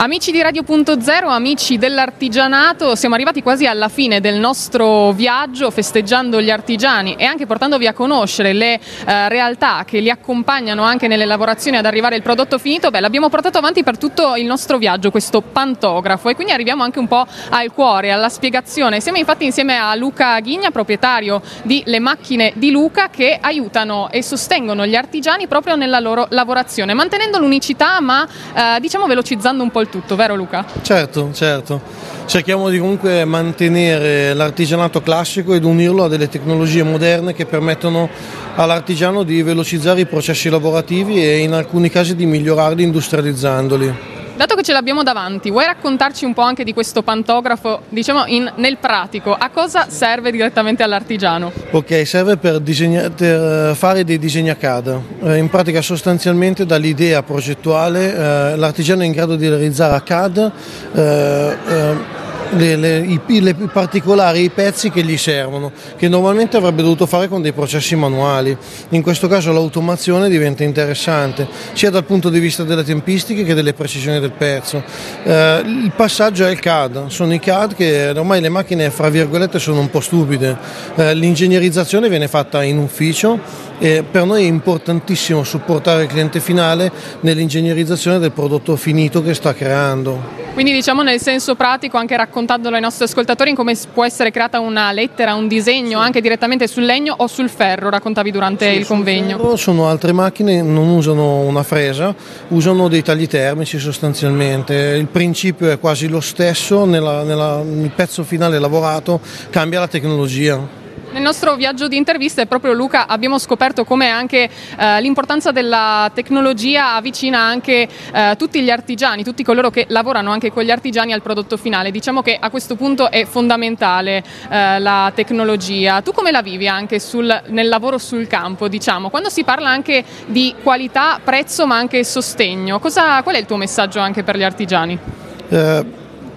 Amici 0.00 0.30
di 0.30 0.40
Radio.0, 0.40 1.26
amici 1.26 1.76
dell'artigianato, 1.76 2.94
siamo 2.94 3.16
arrivati 3.16 3.42
quasi 3.42 3.66
alla 3.66 3.88
fine 3.88 4.20
del 4.20 4.36
nostro 4.36 5.10
viaggio 5.10 5.72
festeggiando 5.72 6.40
gli 6.40 6.50
artigiani 6.50 7.16
e 7.16 7.24
anche 7.24 7.46
portandovi 7.46 7.88
a 7.88 7.92
conoscere 7.92 8.52
le 8.52 8.74
eh, 8.74 9.28
realtà 9.28 9.82
che 9.84 9.98
li 9.98 10.08
accompagnano 10.08 10.84
anche 10.84 11.08
nelle 11.08 11.24
lavorazioni 11.24 11.78
ad 11.78 11.84
arrivare 11.84 12.14
al 12.14 12.22
prodotto 12.22 12.58
finito. 12.58 12.90
Beh, 12.92 13.00
l'abbiamo 13.00 13.28
portato 13.28 13.58
avanti 13.58 13.82
per 13.82 13.98
tutto 13.98 14.36
il 14.36 14.46
nostro 14.46 14.78
viaggio, 14.78 15.10
questo 15.10 15.40
pantografo 15.40 16.28
e 16.28 16.36
quindi 16.36 16.52
arriviamo 16.52 16.84
anche 16.84 17.00
un 17.00 17.08
po' 17.08 17.26
al 17.48 17.72
cuore, 17.72 18.12
alla 18.12 18.28
spiegazione. 18.28 19.00
Siamo 19.00 19.18
infatti 19.18 19.46
insieme 19.46 19.78
a 19.78 19.96
Luca 19.96 20.38
Ghigna, 20.38 20.70
proprietario 20.70 21.42
di 21.64 21.82
Le 21.86 21.98
Macchine 21.98 22.52
di 22.54 22.70
Luca, 22.70 23.08
che 23.08 23.36
aiutano 23.40 24.10
e 24.12 24.22
sostengono 24.22 24.86
gli 24.86 24.94
artigiani 24.94 25.48
proprio 25.48 25.74
nella 25.74 25.98
loro 25.98 26.28
lavorazione, 26.30 26.94
mantenendo 26.94 27.40
l'unicità 27.40 28.00
ma 28.00 28.24
eh, 28.54 28.78
diciamo 28.78 29.08
velocizzando 29.08 29.60
un 29.60 29.72
po' 29.72 29.80
il 29.80 29.86
tutto, 29.90 30.16
vero 30.16 30.34
Luca? 30.34 30.64
Certo, 30.82 31.30
certo. 31.32 31.80
Cerchiamo 32.26 32.68
di 32.68 32.78
comunque 32.78 33.24
mantenere 33.24 34.34
l'artigianato 34.34 35.00
classico 35.00 35.54
ed 35.54 35.64
unirlo 35.64 36.04
a 36.04 36.08
delle 36.08 36.28
tecnologie 36.28 36.82
moderne 36.82 37.34
che 37.34 37.46
permettono 37.46 38.08
all'artigiano 38.54 39.22
di 39.22 39.42
velocizzare 39.42 40.00
i 40.00 40.06
processi 40.06 40.48
lavorativi 40.48 41.22
e 41.22 41.38
in 41.38 41.52
alcuni 41.52 41.88
casi 41.88 42.14
di 42.14 42.26
migliorarli 42.26 42.82
industrializzandoli. 42.82 44.17
Dato 44.38 44.54
che 44.54 44.62
ce 44.62 44.72
l'abbiamo 44.72 45.02
davanti, 45.02 45.50
vuoi 45.50 45.64
raccontarci 45.64 46.24
un 46.24 46.32
po' 46.32 46.42
anche 46.42 46.62
di 46.62 46.72
questo 46.72 47.02
pantografo, 47.02 47.82
diciamo 47.88 48.24
in, 48.26 48.48
nel 48.54 48.76
pratico, 48.76 49.34
a 49.34 49.50
cosa 49.50 49.88
serve 49.90 50.30
direttamente 50.30 50.84
all'artigiano? 50.84 51.50
Ok, 51.72 52.06
serve 52.06 52.36
per, 52.36 52.60
disegna- 52.60 53.10
per 53.10 53.74
fare 53.74 54.04
dei 54.04 54.16
disegni 54.16 54.50
a 54.50 54.54
CAD. 54.54 55.00
Eh, 55.24 55.38
in 55.38 55.50
pratica 55.50 55.82
sostanzialmente 55.82 56.64
dall'idea 56.64 57.24
progettuale 57.24 58.14
eh, 58.14 58.56
l'artigiano 58.56 59.02
è 59.02 59.06
in 59.06 59.10
grado 59.10 59.34
di 59.34 59.48
realizzare 59.48 59.96
a 59.96 60.00
CAD 60.02 60.52
eh, 60.94 61.56
eh 61.66 62.26
le, 62.50 62.76
le, 62.76 62.98
i, 62.98 63.40
le 63.40 63.54
particolari, 63.54 64.42
i 64.42 64.50
pezzi 64.50 64.90
che 64.90 65.02
gli 65.02 65.16
servono, 65.16 65.72
che 65.96 66.08
normalmente 66.08 66.56
avrebbe 66.56 66.82
dovuto 66.82 67.06
fare 67.06 67.28
con 67.28 67.42
dei 67.42 67.52
processi 67.52 67.96
manuali. 67.96 68.56
In 68.90 69.02
questo 69.02 69.28
caso 69.28 69.52
l'automazione 69.52 70.28
diventa 70.28 70.64
interessante, 70.64 71.46
sia 71.72 71.90
dal 71.90 72.04
punto 72.04 72.28
di 72.28 72.38
vista 72.38 72.64
delle 72.64 72.84
tempistiche 72.84 73.44
che 73.44 73.54
delle 73.54 73.74
precisioni 73.74 74.20
del 74.20 74.32
pezzo. 74.32 74.82
Eh, 75.22 75.62
il 75.64 75.92
passaggio 75.94 76.46
è 76.46 76.50
il 76.50 76.60
CAD, 76.60 77.06
sono 77.08 77.32
i 77.32 77.38
CAD 77.38 77.74
che 77.74 78.10
ormai 78.10 78.40
le 78.40 78.48
macchine, 78.48 78.90
fra 78.90 79.08
virgolette, 79.08 79.58
sono 79.58 79.80
un 79.80 79.90
po' 79.90 80.00
stupide. 80.00 80.56
Eh, 80.94 81.14
l'ingegnerizzazione 81.14 82.08
viene 82.08 82.28
fatta 82.28 82.62
in 82.62 82.78
ufficio 82.78 83.66
e 83.78 84.04
per 84.08 84.24
noi 84.24 84.44
è 84.44 84.46
importantissimo 84.46 85.44
supportare 85.44 86.02
il 86.02 86.08
cliente 86.08 86.40
finale 86.40 86.90
nell'ingegnerizzazione 87.20 88.18
del 88.18 88.32
prodotto 88.32 88.76
finito 88.76 89.22
che 89.22 89.34
sta 89.34 89.54
creando. 89.54 90.46
Quindi 90.58 90.72
diciamo 90.72 91.02
nel 91.02 91.20
senso 91.20 91.54
pratico, 91.54 91.98
anche 91.98 92.16
raccontandolo 92.38 92.76
ai 92.76 92.80
nostri 92.80 93.04
ascoltatori, 93.04 93.52
come 93.54 93.76
può 93.92 94.04
essere 94.04 94.30
creata 94.30 94.60
una 94.60 94.92
lettera, 94.92 95.34
un 95.34 95.48
disegno 95.48 95.98
anche 95.98 96.20
direttamente 96.20 96.68
sul 96.68 96.84
legno 96.84 97.14
o 97.16 97.26
sul 97.26 97.48
ferro, 97.48 97.90
raccontavi 97.90 98.30
durante 98.30 98.70
sì, 98.70 98.78
il 98.78 98.86
convegno. 98.86 99.56
Sono 99.56 99.88
altre 99.88 100.12
macchine, 100.12 100.62
non 100.62 100.88
usano 100.88 101.40
una 101.40 101.64
fresa, 101.64 102.14
usano 102.48 102.86
dei 102.88 103.02
tagli 103.02 103.26
termici 103.26 103.78
sostanzialmente. 103.78 104.74
Il 104.74 105.06
principio 105.06 105.68
è 105.70 105.80
quasi 105.80 106.06
lo 106.06 106.20
stesso, 106.20 106.84
nella, 106.84 107.24
nella, 107.24 107.60
nel 107.62 107.90
pezzo 107.90 108.22
finale 108.22 108.58
lavorato 108.58 109.20
cambia 109.50 109.80
la 109.80 109.88
tecnologia. 109.88 110.86
Nel 111.18 111.26
nostro 111.26 111.56
viaggio 111.56 111.88
di 111.88 111.96
interviste, 111.96 112.46
proprio 112.46 112.72
Luca, 112.72 113.08
abbiamo 113.08 113.40
scoperto 113.40 113.82
come 113.84 114.08
anche 114.08 114.48
eh, 114.78 115.00
l'importanza 115.00 115.50
della 115.50 116.08
tecnologia 116.14 116.94
avvicina 116.94 117.40
anche 117.40 117.88
eh, 118.14 118.36
tutti 118.38 118.62
gli 118.62 118.70
artigiani, 118.70 119.24
tutti 119.24 119.42
coloro 119.42 119.68
che 119.68 119.86
lavorano 119.88 120.30
anche 120.30 120.52
con 120.52 120.62
gli 120.62 120.70
artigiani 120.70 121.12
al 121.12 121.20
prodotto 121.20 121.56
finale. 121.56 121.90
Diciamo 121.90 122.22
che 122.22 122.38
a 122.40 122.50
questo 122.50 122.76
punto 122.76 123.10
è 123.10 123.24
fondamentale 123.24 124.22
eh, 124.48 124.78
la 124.78 125.10
tecnologia. 125.12 126.02
Tu 126.02 126.12
come 126.12 126.30
la 126.30 126.40
vivi 126.40 126.68
anche 126.68 127.00
sul, 127.00 127.42
nel 127.46 127.66
lavoro 127.66 127.98
sul 127.98 128.28
campo? 128.28 128.68
Diciamo? 128.68 129.10
Quando 129.10 129.28
si 129.28 129.42
parla 129.42 129.70
anche 129.70 130.04
di 130.26 130.54
qualità, 130.62 131.18
prezzo 131.24 131.66
ma 131.66 131.76
anche 131.76 132.04
sostegno, 132.04 132.78
cosa, 132.78 133.20
qual 133.24 133.34
è 133.34 133.38
il 133.40 133.46
tuo 133.46 133.56
messaggio 133.56 133.98
anche 133.98 134.22
per 134.22 134.36
gli 134.36 134.44
artigiani? 134.44 134.98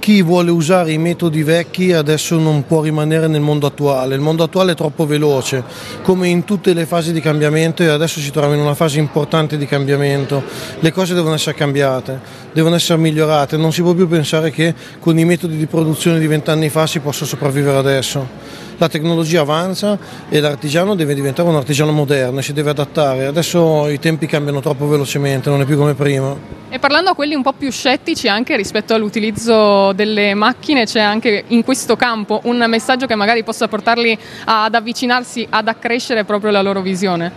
Chi 0.02 0.24
vuole 0.24 0.50
usare 0.50 0.92
i 0.92 0.98
metodi 0.98 1.44
vecchi 1.44 1.94
adesso 1.94 2.36
non 2.40 2.66
può 2.66 2.82
rimanere 2.82 3.28
nel 3.28 3.42
mondo 3.42 3.68
attuale, 3.68 4.16
il 4.16 4.20
mondo 4.20 4.42
attuale 4.42 4.72
è 4.72 4.76
troppo 4.76 5.06
veloce, 5.06 5.64
come 6.02 6.28
in 6.28 6.44
tutte 6.44 6.74
le 6.74 6.88
fasi 6.88 7.14
di 7.14 7.22
cambiamento 7.22 7.84
e 7.84 7.88
adesso 7.88 8.20
ci 8.20 8.32
troviamo 8.32 8.56
in 8.56 8.62
una 8.62 8.74
fase 8.74 8.98
importante 8.98 9.60
di 9.60 9.68
cambiamento, 9.68 10.42
le 10.80 10.92
cose 10.92 11.14
devono 11.14 11.36
essere 11.36 11.56
cambiate, 11.56 12.20
devono 12.52 12.74
essere 12.74 12.98
migliorate, 12.98 13.58
non 13.58 13.72
si 13.72 13.84
può 13.84 13.94
più 13.94 14.08
pensare 14.08 14.50
che 14.50 14.74
con 15.00 15.20
i 15.20 15.24
metodi 15.24 15.56
di 15.56 15.68
produzione 15.68 16.18
di 16.18 16.26
vent'anni 16.26 16.70
fa 16.70 16.88
si 16.88 16.98
possa 16.98 17.24
sopravvivere 17.24 17.78
adesso 17.78 18.71
la 18.82 18.90
tecnologia 18.90 19.42
avanza 19.42 19.96
e 20.28 20.40
l'artigiano 20.40 20.96
deve 20.96 21.14
diventare 21.14 21.48
un 21.48 21.56
artigiano 21.56 21.92
moderno, 21.92 22.42
si 22.42 22.52
deve 22.52 22.72
adattare. 22.72 23.28
Adesso 23.28 23.88
i 23.90 24.00
tempi 24.00 24.26
cambiano 24.26 24.60
troppo 24.60 24.88
velocemente, 24.88 25.52
non 25.52 25.62
è 25.62 25.66
più 25.66 25.78
come 25.78 25.94
prima. 25.94 26.36
E 26.68 26.80
parlando 26.80 27.12
a 27.12 27.14
quelli 27.14 27.36
un 27.36 27.44
po' 27.44 27.54
più 27.54 27.70
scettici 27.70 28.28
anche 28.28 28.56
rispetto 28.56 28.96
all'utilizzo 28.96 29.94
delle 29.94 30.34
macchine, 30.34 30.86
c'è 30.86 31.00
anche 31.00 31.44
in 31.50 31.64
questo 31.64 31.96
campo 31.96 32.42
un 32.46 32.66
messaggio 32.68 33.06
che 33.06 33.14
magari 33.14 33.44
possa 33.44 33.68
portarli 33.68 34.18
ad 34.46 34.74
avvicinarsi, 34.74 35.46
ad 35.48 35.68
accrescere 35.68 36.24
proprio 36.24 36.50
la 36.50 36.64
loro 36.64 36.82
visione? 36.82 37.32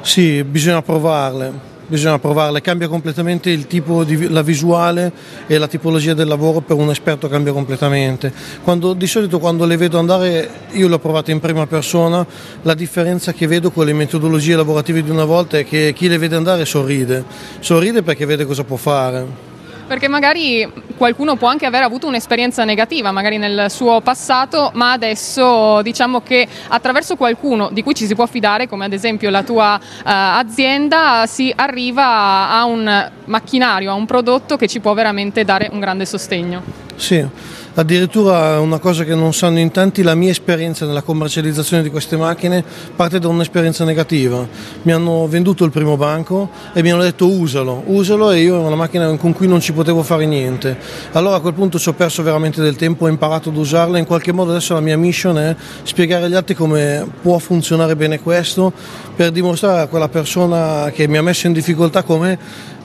Sì, 0.00 0.42
bisogna 0.42 0.82
provarle 0.82 1.69
bisogna 1.90 2.20
provarle, 2.20 2.60
cambia 2.60 2.88
completamente 2.88 3.50
il 3.50 3.66
tipo 3.66 4.04
di 4.04 4.28
la 4.28 4.42
visuale 4.42 5.12
e 5.46 5.58
la 5.58 5.66
tipologia 5.66 6.14
del 6.14 6.28
lavoro 6.28 6.60
per 6.60 6.76
un 6.76 6.88
esperto 6.90 7.28
cambia 7.28 7.52
completamente. 7.52 8.32
Quando, 8.62 8.92
di 8.92 9.06
solito 9.08 9.40
quando 9.40 9.66
le 9.66 9.76
vedo 9.76 9.98
andare, 9.98 10.48
io 10.70 10.86
le 10.86 10.94
ho 10.94 10.98
provate 10.98 11.32
in 11.32 11.40
prima 11.40 11.66
persona, 11.66 12.24
la 12.62 12.74
differenza 12.74 13.32
che 13.32 13.46
vedo 13.48 13.72
con 13.72 13.84
le 13.84 13.92
metodologie 13.92 14.54
lavorative 14.54 15.02
di 15.02 15.10
una 15.10 15.24
volta 15.24 15.58
è 15.58 15.64
che 15.66 15.92
chi 15.94 16.08
le 16.08 16.18
vede 16.18 16.36
andare 16.36 16.64
sorride, 16.64 17.24
sorride 17.58 18.02
perché 18.02 18.24
vede 18.24 18.46
cosa 18.46 18.62
può 18.62 18.76
fare 18.76 19.49
perché 19.90 20.06
magari 20.06 20.70
qualcuno 20.96 21.34
può 21.34 21.48
anche 21.48 21.66
aver 21.66 21.82
avuto 21.82 22.06
un'esperienza 22.06 22.62
negativa, 22.62 23.10
magari 23.10 23.38
nel 23.38 23.68
suo 23.70 24.00
passato, 24.00 24.70
ma 24.74 24.92
adesso 24.92 25.82
diciamo 25.82 26.20
che 26.20 26.46
attraverso 26.68 27.16
qualcuno 27.16 27.70
di 27.72 27.82
cui 27.82 27.92
ci 27.92 28.06
si 28.06 28.14
può 28.14 28.26
fidare, 28.26 28.68
come 28.68 28.84
ad 28.84 28.92
esempio 28.92 29.30
la 29.30 29.42
tua 29.42 29.80
uh, 29.82 30.02
azienda, 30.04 31.24
si 31.26 31.52
arriva 31.56 32.50
a 32.50 32.64
un 32.66 33.10
macchinario, 33.24 33.90
a 33.90 33.94
un 33.94 34.06
prodotto 34.06 34.56
che 34.56 34.68
ci 34.68 34.78
può 34.78 34.94
veramente 34.94 35.42
dare 35.42 35.68
un 35.72 35.80
grande 35.80 36.06
sostegno. 36.06 36.62
Sì 36.94 37.58
Addirittura 37.72 38.58
una 38.58 38.80
cosa 38.80 39.04
che 39.04 39.14
non 39.14 39.32
sanno 39.32 39.60
in 39.60 39.70
tanti, 39.70 40.02
la 40.02 40.16
mia 40.16 40.30
esperienza 40.30 40.86
nella 40.86 41.02
commercializzazione 41.02 41.84
di 41.84 41.88
queste 41.88 42.16
macchine 42.16 42.64
parte 42.96 43.20
da 43.20 43.28
un'esperienza 43.28 43.84
negativa. 43.84 44.44
Mi 44.82 44.90
hanno 44.90 45.28
venduto 45.28 45.64
il 45.64 45.70
primo 45.70 45.96
banco 45.96 46.50
e 46.72 46.82
mi 46.82 46.90
hanno 46.90 47.02
detto 47.02 47.28
usalo, 47.28 47.84
usalo 47.86 48.32
e 48.32 48.40
io 48.40 48.56
era 48.56 48.66
una 48.66 48.74
macchina 48.74 49.14
con 49.16 49.32
cui 49.32 49.46
non 49.46 49.60
ci 49.60 49.72
potevo 49.72 50.02
fare 50.02 50.26
niente. 50.26 50.76
Allora 51.12 51.36
a 51.36 51.40
quel 51.40 51.54
punto 51.54 51.78
ci 51.78 51.88
ho 51.88 51.92
perso 51.92 52.24
veramente 52.24 52.60
del 52.60 52.74
tempo, 52.74 53.04
ho 53.04 53.08
imparato 53.08 53.50
ad 53.50 53.56
usarla, 53.56 53.98
in 53.98 54.06
qualche 54.06 54.32
modo 54.32 54.50
adesso 54.50 54.74
la 54.74 54.80
mia 54.80 54.98
mission 54.98 55.38
è 55.38 55.54
spiegare 55.84 56.24
agli 56.24 56.34
altri 56.34 56.56
come 56.56 57.06
può 57.22 57.38
funzionare 57.38 57.94
bene 57.94 58.18
questo 58.18 58.72
per 59.14 59.30
dimostrare 59.30 59.82
a 59.82 59.86
quella 59.86 60.08
persona 60.08 60.90
che 60.92 61.06
mi 61.06 61.18
ha 61.18 61.22
messo 61.22 61.46
in 61.46 61.52
difficoltà 61.52 62.02
come 62.02 62.36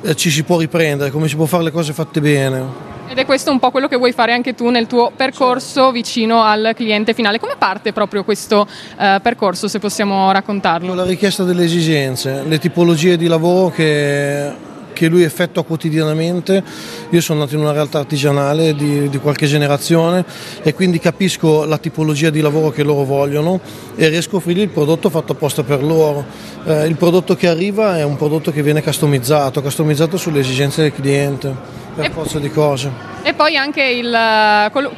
eh, 0.04 0.16
ci 0.16 0.30
si 0.30 0.44
può 0.44 0.60
riprendere, 0.60 1.10
come 1.10 1.28
si 1.28 1.36
può 1.36 1.46
fare 1.46 1.64
le 1.64 1.72
cose 1.72 1.92
fatte 1.92 2.22
bene. 2.22 2.95
Ed 3.08 3.20
è 3.20 3.26
questo 3.26 3.52
un 3.52 3.60
po' 3.60 3.70
quello 3.70 3.88
che 3.88 3.98
vuoi 3.98 4.12
fare 4.12 4.34
anche 4.34 4.56
tu 4.56 4.70
nel 4.70 4.88
tuo 4.88 5.12
percorso 5.16 5.92
vicino 5.92 6.42
al 6.42 6.74
cliente 6.76 7.14
finale. 7.14 7.40
Come 7.40 7.54
parte 7.58 7.94
proprio 7.94 8.24
questo 8.24 8.68
eh, 8.98 9.20
percorso, 9.22 9.68
se 9.68 9.80
possiamo 9.80 10.32
raccontarlo? 10.32 10.94
La 10.94 11.06
richiesta 11.06 11.44
delle 11.44 11.64
esigenze, 11.66 12.44
le 12.44 12.58
tipologie 12.58 13.16
di 13.16 13.28
lavoro 13.28 13.70
che, 13.70 14.52
che 14.96 15.08
lui 15.08 15.24
effettua 15.24 15.66
quotidianamente. 15.66 16.64
Io 17.10 17.22
sono 17.22 17.42
nato 17.42 17.54
in 17.54 17.62
una 17.62 17.74
realtà 17.74 18.00
artigianale 18.00 18.74
di, 18.74 19.10
di, 19.10 19.18
qualche 19.20 19.46
generazione 19.46 20.26
e 20.64 20.74
quindi 20.74 20.98
capisco 21.00 21.66
la 21.66 21.78
tipologia 21.78 22.30
di 22.30 22.40
lavoro 22.40 22.70
che 22.70 22.82
loro 22.82 23.04
vogliono 23.04 23.60
e 23.96 24.08
riesco 24.08 24.36
a 24.36 24.38
offrirgli 24.38 24.62
il 24.62 24.70
prodotto 24.70 25.10
fatto 25.10 25.34
apposta 25.34 25.64
per 25.64 25.84
loro. 25.84 26.26
Eh, 26.64 26.88
il 26.88 26.96
prodotto 26.96 27.36
che 27.36 27.50
arriva 27.50 27.98
è 27.98 28.04
un 28.04 28.16
prodotto 28.16 28.52
che 28.52 28.64
viene 28.64 28.82
customizzato, 28.82 29.62
customizzato 29.62 30.16
sulle 30.16 30.40
esigenze 30.40 30.82
del 30.82 30.94
cliente 30.94 31.54
per 31.94 32.12
forza 32.12 32.40
di 32.40 32.50
cose. 32.50 33.15
E 33.28 33.34
poi 33.34 33.58
anche 33.58 33.82
il, 33.82 34.16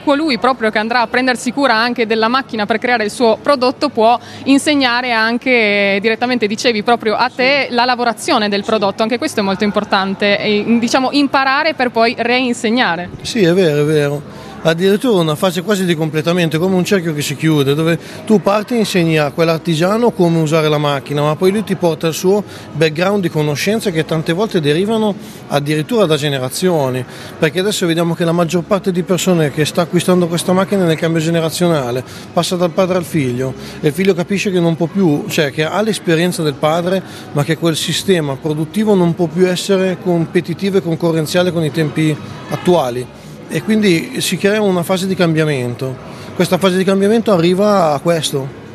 colui 0.04 0.38
proprio 0.38 0.70
che 0.70 0.78
andrà 0.80 1.00
a 1.00 1.08
prendersi 1.08 1.54
cura 1.54 1.76
anche 1.76 2.06
della 2.06 2.28
macchina 2.28 2.66
per 2.66 2.78
creare 2.78 3.06
il 3.06 3.10
suo 3.10 3.38
prodotto 3.42 3.88
può 3.88 4.20
insegnare 4.44 5.14
anche 5.14 5.98
direttamente, 6.02 6.46
dicevi 6.46 6.84
proprio 6.84 7.16
a 7.16 7.32
te, 7.34 7.68
la 7.70 7.86
lavorazione 7.86 8.50
del 8.50 8.66
prodotto, 8.66 9.02
anche 9.02 9.18
questo 9.18 9.40
è 9.40 9.44
molto 9.44 9.64
importante, 9.64 10.38
e, 10.40 10.78
diciamo 10.78 11.12
imparare 11.14 11.74
per 11.74 11.90
poi 11.90 12.16
reinsegnare. 12.18 13.12
Sì, 13.22 13.46
è 13.46 13.54
vero, 13.54 13.84
è 13.84 13.86
vero 13.86 14.47
addirittura 14.62 15.22
una 15.22 15.36
fase 15.36 15.62
quasi 15.62 15.86
di 15.86 15.96
completamento, 15.96 16.60
come 16.60 16.76
un 16.76 16.84
cerchio 16.84 17.14
che 17.14 17.22
si 17.22 17.36
chiude, 17.36 17.74
dove 17.74 18.00
tu 18.26 18.42
parti 18.42 18.76
e 18.76 18.78
insegni 18.78 19.18
a 19.18 19.32
quell'artigiano 19.32 20.12
come 20.12 20.40
usare 20.40 20.68
la 20.70 20.78
macchina, 20.78 21.22
ma 21.22 21.36
poi 21.36 21.52
lui 21.52 21.64
ti 21.64 21.76
porta 21.76 22.08
il 22.08 22.14
suo 22.14 22.44
background 22.74 23.22
di 23.22 23.30
conoscenze 23.30 23.92
che 23.92 24.06
tante 24.06 24.34
volte 24.34 24.60
derivano 24.60 25.16
addirittura 25.48 26.06
da 26.06 26.16
generazioni, 26.16 27.04
perché 27.38 27.60
adesso 27.60 27.86
vediamo 27.86 28.14
che 28.14 28.26
la 28.26 28.32
maggior 28.32 28.64
parte 28.64 28.92
di 28.92 29.04
persone 29.04 29.52
che 29.52 29.66
sta 29.66 29.82
acquistando 29.82 30.28
questa 30.28 30.54
macchina 30.54 30.86
nel 30.86 30.98
cambio 30.98 31.22
generazionale 31.22 32.04
passa 32.34 32.56
dal 32.56 32.72
padre 32.72 32.98
al 32.98 33.06
figlio 33.06 33.54
e 33.80 33.88
il 33.88 33.94
figlio 33.94 34.14
capisce 34.14 34.52
che 34.52 34.60
non 34.60 34.76
può 34.76 34.88
più, 34.88 35.26
cioè 35.28 35.52
che 35.52 35.64
ha 35.64 35.82
l'esperienza 35.82 36.44
del 36.44 36.56
padre, 36.56 37.02
ma 37.32 37.44
che 37.44 37.58
quel 37.58 37.76
sistema 37.76 38.36
produttivo 38.36 38.96
non 38.96 39.16
può 39.16 39.28
più 39.28 39.48
essere 39.48 39.98
competitivo 40.02 40.78
e 40.78 40.82
concorrenziale 40.82 41.52
con 41.52 41.64
i 41.64 41.72
tempi 41.72 42.16
attuali 42.50 43.26
e 43.50 43.64
quindi 43.64 44.22
si 44.22 44.38
crea 44.38 44.62
una 44.62 44.84
fase 44.84 45.08
di 45.08 45.16
cambiamento. 45.16 45.96
Questa 46.36 46.58
fase 46.58 46.78
di 46.78 46.84
cambiamento 46.84 47.32
arriva 47.32 47.94
a 47.94 48.00
questo. 48.00 48.66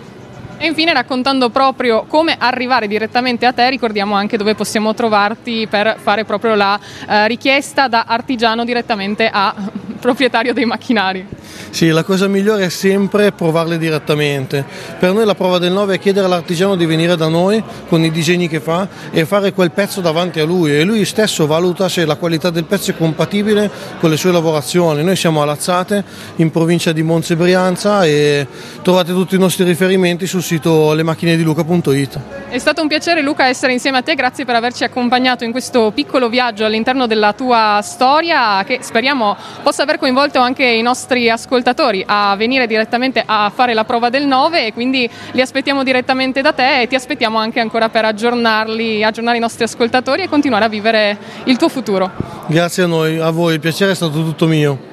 E 0.58 0.66
infine 0.66 0.92
raccontando 0.92 1.50
proprio 1.50 2.04
come 2.06 2.36
arrivare 2.38 2.86
direttamente 2.86 3.46
a 3.46 3.52
te, 3.52 3.69
ricordiamo 3.69 4.14
anche 4.14 4.36
dove 4.36 4.54
possiamo 4.54 4.94
trovarti 4.94 5.66
per 5.69 5.96
fare 6.00 6.24
proprio 6.24 6.54
la 6.54 6.78
eh, 7.08 7.26
richiesta 7.26 7.88
da 7.88 8.04
artigiano 8.06 8.64
direttamente 8.64 9.28
a 9.28 9.54
proprietario 9.98 10.52
dei 10.52 10.64
macchinari. 10.64 11.31
Sì, 11.70 11.88
la 11.88 12.04
cosa 12.04 12.28
migliore 12.28 12.66
è 12.66 12.68
sempre 12.68 13.32
provarle 13.32 13.78
direttamente. 13.78 14.64
Per 14.98 15.12
noi 15.12 15.24
la 15.24 15.34
prova 15.34 15.58
del 15.58 15.72
9 15.72 15.94
è 15.94 15.98
chiedere 15.98 16.26
all'artigiano 16.26 16.76
di 16.76 16.86
venire 16.86 17.16
da 17.16 17.28
noi 17.28 17.62
con 17.88 18.04
i 18.04 18.10
disegni 18.10 18.48
che 18.48 18.60
fa 18.60 18.88
e 19.10 19.24
fare 19.24 19.52
quel 19.52 19.70
pezzo 19.70 20.00
davanti 20.00 20.40
a 20.40 20.44
lui 20.44 20.76
e 20.76 20.84
lui 20.84 21.04
stesso 21.04 21.46
valuta 21.46 21.88
se 21.88 22.04
la 22.04 22.16
qualità 22.16 22.50
del 22.50 22.64
pezzo 22.64 22.90
è 22.90 22.96
compatibile 22.96 23.70
con 24.00 24.10
le 24.10 24.16
sue 24.16 24.32
lavorazioni. 24.32 25.02
Noi 25.02 25.16
siamo 25.16 25.40
a 25.42 25.44
Lazzate, 25.44 26.04
in 26.36 26.50
provincia 26.50 26.92
di 26.92 27.02
Monza 27.02 27.32
e 27.32 27.36
Brianza 27.36 28.04
e 28.04 28.46
trovate 28.82 29.12
tutti 29.12 29.34
i 29.34 29.38
nostri 29.38 29.64
riferimenti 29.64 30.26
sul 30.26 30.42
sito 30.42 30.92
lemachinediluca.it. 30.92 32.20
È 32.48 32.58
stato 32.58 32.82
un 32.82 32.88
piacere 32.88 33.22
Luca 33.22 33.46
essere 33.46 33.72
insieme 33.72 33.98
a 33.98 34.02
te, 34.02 34.14
grazie 34.14 34.44
per 34.44 34.54
averci 34.54 34.84
accompagnato 34.84 35.44
in 35.44 35.52
questo 35.52 35.90
piccolo 35.94 36.28
viaggio 36.28 36.64
all'interno 36.64 37.06
della 37.06 37.32
tua 37.32 37.80
storia 37.82 38.62
che 38.64 38.80
speriamo 38.82 39.36
possa 39.62 39.82
aver 39.82 39.98
coinvolto 39.98 40.38
anche 40.38 40.64
i 40.64 40.82
nostri 40.82 41.30
ascoltatori 41.32 42.05
a 42.06 42.37
venire 42.37 42.67
direttamente 42.69 43.23
a 43.25 43.50
fare 43.52 43.75
la 43.75 43.84
prova 43.84 44.08
del 44.08 44.26
9 44.26 44.67
e 44.67 44.73
quindi 44.73 45.08
li 45.32 45.40
aspettiamo 45.40 45.82
direttamente 45.82 46.40
da 46.40 46.52
te 46.52 46.82
e 46.82 46.87
ti 46.87 46.94
aspettiamo 46.94 47.38
anche 47.38 47.58
ancora 47.58 47.88
per 47.88 48.05
aggiornarli, 48.05 49.02
aggiornare 49.02 49.38
i 49.38 49.40
nostri 49.40 49.64
ascoltatori 49.64 50.23
e 50.23 50.29
continuare 50.29 50.64
a 50.64 50.69
vivere 50.69 51.19
il 51.44 51.56
tuo 51.56 51.69
futuro. 51.69 52.11
Grazie 52.46 52.84
a 52.84 52.87
noi, 52.87 53.19
a 53.19 53.31
voi, 53.31 53.55
il 53.55 53.61
piacere 53.61 53.93
è 53.93 53.94
stato 53.94 54.23
tutto 54.23 54.46
mio. 54.46 54.90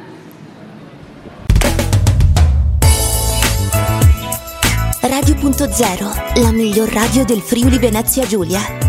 Radio.0, 5.02 6.42
la 6.42 6.52
miglior 6.52 6.90
radio 6.90 7.26
del 7.26 7.40
Friuli 7.40 7.78
Venezia 7.78 8.26
Giulia. 8.26 8.89